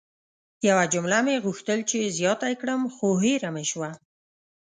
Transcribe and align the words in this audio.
یوه 0.67 0.85
جمله 0.93 1.19
مې 1.25 1.35
غوښتل 1.45 1.79
چې 1.89 2.13
زیاته 2.17 2.45
ېې 2.51 2.55
کړم 2.61 2.81
خو 2.95 3.07
هیره 3.23 3.49
مې 3.55 3.65
سوه! 3.71 3.89